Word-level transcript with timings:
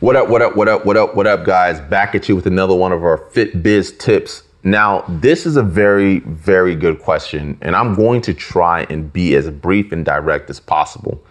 What 0.00 0.16
up, 0.16 0.30
what 0.30 0.40
up, 0.40 0.56
what 0.56 0.66
up, 0.66 0.86
what 0.86 0.96
up, 0.96 1.14
what 1.14 1.26
up, 1.26 1.44
guys? 1.44 1.78
Back 1.78 2.14
at 2.14 2.26
you 2.26 2.34
with 2.34 2.46
another 2.46 2.74
one 2.74 2.90
of 2.90 3.04
our 3.04 3.18
Fit 3.32 3.62
Biz 3.62 3.98
tips. 3.98 4.44
Now, 4.62 5.04
this 5.06 5.44
is 5.44 5.56
a 5.58 5.62
very, 5.62 6.20
very 6.20 6.74
good 6.74 7.00
question, 7.00 7.58
and 7.60 7.76
I'm 7.76 7.94
going 7.94 8.22
to 8.22 8.32
try 8.32 8.86
and 8.88 9.12
be 9.12 9.34
as 9.34 9.50
brief 9.50 9.92
and 9.92 10.02
direct 10.02 10.48
as 10.48 10.58
possible. 10.58 11.22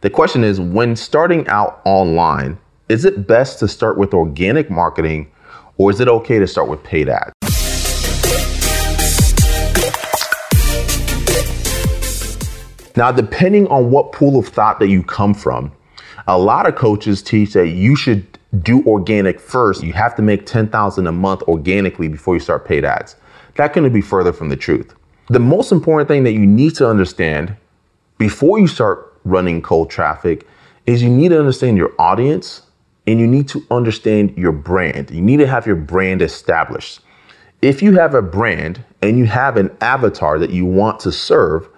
The 0.00 0.08
question 0.08 0.42
is 0.42 0.58
when 0.58 0.96
starting 0.96 1.46
out 1.48 1.82
online, 1.84 2.56
is 2.88 3.04
it 3.04 3.26
best 3.26 3.58
to 3.58 3.68
start 3.68 3.98
with 3.98 4.14
organic 4.14 4.70
marketing 4.70 5.30
or 5.76 5.90
is 5.90 6.00
it 6.00 6.08
okay 6.08 6.38
to 6.38 6.46
start 6.46 6.70
with 6.70 6.82
paid 6.82 7.10
ads? 7.10 7.34
Now, 12.96 13.12
depending 13.12 13.66
on 13.66 13.90
what 13.90 14.12
pool 14.12 14.38
of 14.38 14.48
thought 14.48 14.80
that 14.80 14.88
you 14.88 15.02
come 15.02 15.34
from, 15.34 15.72
a 16.26 16.38
lot 16.38 16.66
of 16.66 16.74
coaches 16.74 17.22
teach 17.22 17.52
that 17.54 17.68
you 17.68 17.96
should 17.96 18.38
do 18.62 18.84
organic 18.84 19.40
first. 19.40 19.82
You 19.82 19.92
have 19.92 20.14
to 20.16 20.22
make 20.22 20.46
10,000 20.46 21.06
a 21.06 21.12
month 21.12 21.42
organically 21.42 22.08
before 22.08 22.34
you 22.34 22.40
start 22.40 22.66
paid 22.66 22.84
ads. 22.84 23.16
That 23.56 23.72
couldn't 23.72 23.92
be 23.92 24.00
further 24.00 24.32
from 24.32 24.48
the 24.48 24.56
truth. 24.56 24.94
The 25.28 25.40
most 25.40 25.72
important 25.72 26.08
thing 26.08 26.24
that 26.24 26.32
you 26.32 26.46
need 26.46 26.74
to 26.76 26.88
understand 26.88 27.56
before 28.18 28.58
you 28.58 28.66
start 28.66 29.18
running 29.24 29.62
cold 29.62 29.90
traffic 29.90 30.46
is 30.86 31.02
you 31.02 31.08
need 31.10 31.30
to 31.30 31.38
understand 31.38 31.76
your 31.76 31.92
audience 31.98 32.62
and 33.06 33.18
you 33.18 33.26
need 33.26 33.48
to 33.48 33.64
understand 33.70 34.36
your 34.36 34.52
brand. 34.52 35.10
You 35.10 35.22
need 35.22 35.38
to 35.38 35.46
have 35.46 35.66
your 35.66 35.76
brand 35.76 36.22
established. 36.22 37.00
If 37.62 37.82
you 37.82 37.94
have 37.98 38.14
a 38.14 38.22
brand 38.22 38.84
and 39.02 39.18
you 39.18 39.24
have 39.26 39.56
an 39.56 39.74
avatar 39.80 40.38
that 40.38 40.50
you 40.50 40.66
want 40.66 41.00
to 41.00 41.12
serve, 41.12 41.68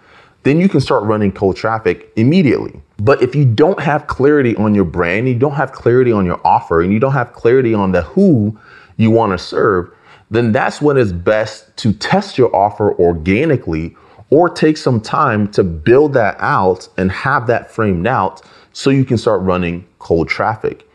then 0.47 0.61
you 0.61 0.69
can 0.69 0.81
start 0.81 1.03
running 1.03 1.33
cold 1.33 1.57
traffic 1.57 2.13
immediately. 2.15 2.81
But 2.99 3.21
if 3.21 3.35
you 3.35 3.45
don't 3.45 3.81
have 3.81 4.07
clarity 4.07 4.55
on 4.55 4.77
your 4.77 4.85
brand, 4.85 5.29
you 5.29 5.35
don't 5.35 5.57
have 5.57 5.73
clarity 5.73 6.13
on 6.13 6.25
your 6.25 6.41
offer, 6.47 6.81
and 6.81 6.93
you 6.93 7.01
don't 7.01 7.15
have 7.15 7.33
clarity 7.33 7.75
on 7.75 7.91
the 7.91 8.03
who 8.03 8.57
you 8.97 9.11
want 9.11 9.33
to 9.33 9.39
serve, 9.39 9.91
then 10.31 10.53
that's 10.53 10.81
when 10.81 10.97
it's 10.99 11.11
best 11.11 11.77
to 11.79 11.93
test 11.93 12.39
your 12.39 12.55
offer 12.55 12.95
organically 13.01 13.97
or 14.31 14.49
take 14.49 14.77
some 14.77 15.01
time 15.01 15.51
to 15.51 15.65
build 15.65 16.13
that 16.13 16.37
out 16.39 16.89
and 16.97 17.11
have 17.11 17.49
that 17.49 17.69
framed 17.69 18.07
out 18.07 18.41
so 18.73 18.91
you 18.91 19.05
can 19.05 19.19
start 19.19 19.43
running 19.43 19.85
cold 19.99 20.29
traffic. 20.29 20.89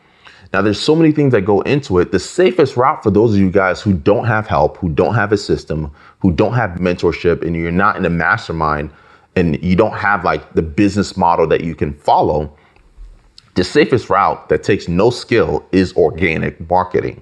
Now, 0.53 0.61
there's 0.61 0.79
so 0.79 0.95
many 0.95 1.11
things 1.11 1.33
that 1.33 1.41
go 1.41 1.59
into 1.61 1.99
it. 1.99 2.13
The 2.13 2.19
safest 2.19 2.77
route 2.77 3.03
for 3.03 3.11
those 3.11 3.33
of 3.33 3.39
you 3.41 3.51
guys 3.51 3.81
who 3.81 3.91
don't 3.91 4.27
have 4.27 4.47
help, 4.47 4.77
who 4.77 4.87
don't 4.87 5.15
have 5.15 5.33
a 5.33 5.37
system, 5.37 5.91
who 6.19 6.31
don't 6.31 6.53
have 6.53 6.71
mentorship, 6.71 7.41
and 7.41 7.53
you're 7.53 7.69
not 7.69 7.97
in 7.97 8.05
a 8.05 8.09
mastermind 8.09 8.91
and 9.35 9.61
you 9.63 9.75
don't 9.75 9.97
have 9.97 10.23
like 10.23 10.53
the 10.53 10.61
business 10.61 11.15
model 11.15 11.47
that 11.47 11.63
you 11.63 11.75
can 11.75 11.93
follow, 11.93 12.55
the 13.55 13.63
safest 13.63 14.09
route 14.09 14.49
that 14.49 14.63
takes 14.63 14.87
no 14.87 15.09
skill 15.09 15.65
is 15.71 15.93
organic 15.95 16.69
marketing. 16.69 17.21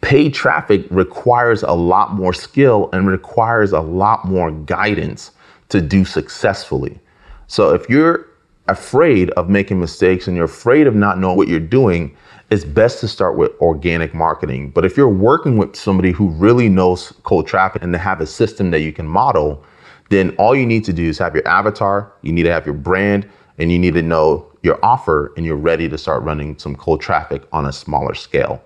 Paid 0.00 0.32
traffic 0.32 0.86
requires 0.90 1.62
a 1.62 1.72
lot 1.72 2.14
more 2.14 2.32
skill 2.32 2.88
and 2.92 3.08
requires 3.08 3.72
a 3.72 3.80
lot 3.80 4.24
more 4.24 4.50
guidance 4.50 5.32
to 5.70 5.80
do 5.80 6.04
successfully. 6.04 6.98
So 7.46 7.74
if 7.74 7.88
you're 7.88 8.26
afraid 8.68 9.30
of 9.30 9.48
making 9.48 9.80
mistakes 9.80 10.28
and 10.28 10.36
you're 10.36 10.46
afraid 10.46 10.86
of 10.86 10.94
not 10.94 11.18
knowing 11.18 11.36
what 11.36 11.48
you're 11.48 11.60
doing, 11.60 12.14
it's 12.50 12.64
best 12.64 13.00
to 13.00 13.08
start 13.08 13.36
with 13.36 13.52
organic 13.60 14.14
marketing. 14.14 14.70
But 14.70 14.84
if 14.84 14.96
you're 14.96 15.08
working 15.08 15.56
with 15.56 15.76
somebody 15.76 16.12
who 16.12 16.28
really 16.28 16.68
knows 16.68 17.12
cold 17.24 17.46
traffic 17.46 17.82
and 17.82 17.94
they 17.94 17.98
have 17.98 18.20
a 18.20 18.26
system 18.26 18.70
that 18.70 18.80
you 18.80 18.92
can 18.92 19.06
model, 19.06 19.64
then 20.08 20.34
all 20.36 20.54
you 20.54 20.66
need 20.66 20.84
to 20.84 20.92
do 20.92 21.08
is 21.08 21.18
have 21.18 21.34
your 21.34 21.46
avatar, 21.46 22.12
you 22.22 22.32
need 22.32 22.44
to 22.44 22.52
have 22.52 22.64
your 22.64 22.74
brand, 22.74 23.28
and 23.58 23.70
you 23.70 23.78
need 23.78 23.94
to 23.94 24.02
know 24.02 24.46
your 24.62 24.82
offer, 24.84 25.32
and 25.36 25.44
you're 25.44 25.56
ready 25.56 25.88
to 25.88 25.98
start 25.98 26.22
running 26.22 26.58
some 26.58 26.74
cold 26.74 27.00
traffic 27.00 27.42
on 27.52 27.66
a 27.66 27.72
smaller 27.72 28.14
scale. 28.14 28.62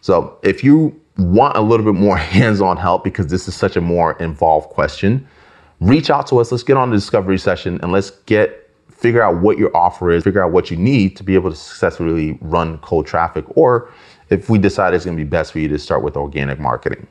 So 0.00 0.38
if 0.42 0.62
you 0.62 0.98
want 1.18 1.56
a 1.56 1.60
little 1.60 1.84
bit 1.84 1.98
more 1.98 2.16
hands 2.36 2.60
on 2.60 2.76
help 2.76 3.04
because 3.04 3.26
this 3.26 3.48
is 3.48 3.54
such 3.54 3.76
a 3.76 3.80
more 3.80 4.12
involved 4.18 4.70
question, 4.70 5.26
reach 5.80 6.10
out 6.10 6.26
to 6.28 6.38
us. 6.38 6.50
Let's 6.50 6.64
get 6.64 6.76
on 6.76 6.90
the 6.90 6.96
discovery 6.96 7.38
session 7.38 7.78
and 7.82 7.92
let's 7.92 8.10
get 8.10 8.62
figure 8.90 9.22
out 9.22 9.42
what 9.42 9.58
your 9.58 9.76
offer 9.76 10.10
is, 10.10 10.24
figure 10.24 10.42
out 10.42 10.52
what 10.52 10.70
you 10.70 10.76
need 10.76 11.16
to 11.16 11.22
be 11.22 11.34
able 11.34 11.50
to 11.50 11.56
successfully 11.56 12.38
run 12.40 12.78
cold 12.78 13.06
traffic, 13.06 13.44
or 13.50 13.92
if 14.30 14.48
we 14.48 14.58
decide 14.58 14.94
it's 14.94 15.04
going 15.04 15.16
to 15.16 15.22
be 15.22 15.28
best 15.28 15.52
for 15.52 15.58
you 15.58 15.68
to 15.68 15.78
start 15.78 16.02
with 16.02 16.16
organic 16.16 16.58
marketing. 16.58 17.06